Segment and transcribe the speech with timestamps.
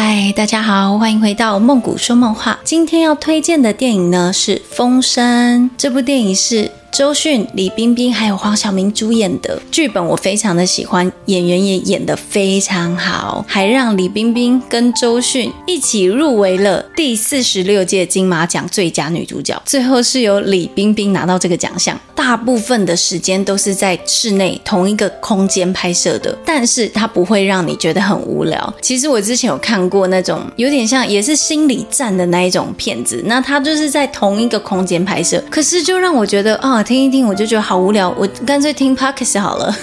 [0.00, 2.60] 嗨，大家好，欢迎回到梦谷说梦话。
[2.62, 6.70] 今天要推荐的电影呢是《风声》，这部电影是。
[6.98, 19.62] 周迅、李冰冰还有黄晓明主演的剧本，我非常的喜欢，演员也演得非常好，还让李冰冰跟周迅一起入围了第四十六届金马奖最佳女主角。
[19.64, 21.96] 最后是由李冰冰拿到这个奖项。
[22.16, 28.74] 大部分的时间都是在室内同一个空间拍摄的，但是它不会让你觉得很无聊。
[28.82, 36.84] 其实我之前有看过那种有点像也是心理战的那一种片子，那它就是在同一个空间拍摄，可是就让我觉得啊。
[36.88, 39.76] 听一听我就觉得好无聊，我干脆听 Podcast 好了，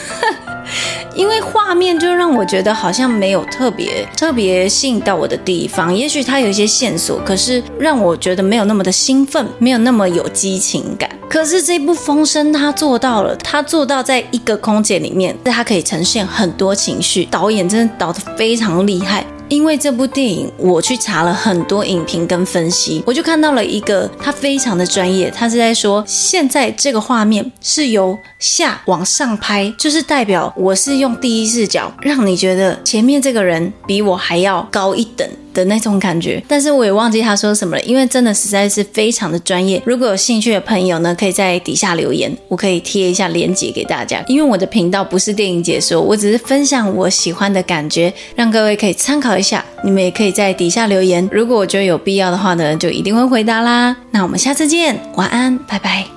[1.14, 5.94] 因为画面就让我觉得好像没有特别特别吸引到我的地方。
[5.95, 11.08] 也许它有一些线索，可是让我觉得没有那么的兴奋，没有那么有激情感。
[11.30, 17.23] 可是这部《风声》它做到了，它做到在一个空间里面，它可以呈现很多情绪。
[17.26, 19.23] 导演真的导得非常厉害。
[19.48, 35.28] 因为这部电影，我去查了很多影评跟分析，我就看到了一个，他非常的专业，他是在说，现在这个画面是由下往上拍，就是代表我是用第一视角，让你觉得前面这个人比我还要高一等。
[35.56, 39.81] 的那种感觉，但是我也忘记他说什么了，因为真的实在是非常的专业。
[39.86, 44.23] 如果有兴趣的朋友呢，可以在底下留言，我可以贴一下链接给大家。
[44.28, 49.64] 因为我的频道不是电影解说，我只是分享我喜欢的感觉，让各位可以参考一下。
[49.83, 53.95] 你们也可以在底下留言，如果我觉得有必要的话呢，就一定会回答啦。
[54.11, 56.14] 那我们下次见，晚安，拜拜。